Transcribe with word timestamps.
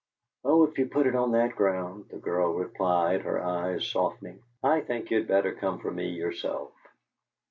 "Oh, 0.43 0.63
if 0.63 0.79
you 0.79 0.87
put 0.87 1.05
it 1.05 1.13
on 1.15 1.33
that 1.33 1.55
ground," 1.55 2.07
the 2.09 2.17
girl 2.17 2.55
replied, 2.55 3.21
her 3.21 3.39
eyes 3.39 3.85
softening, 3.87 4.41
"I 4.63 4.81
think 4.81 5.11
you'd 5.11 5.27
better 5.27 5.53
come 5.53 5.77
for 5.77 5.91
me 5.91 6.09
yourself." 6.09 6.71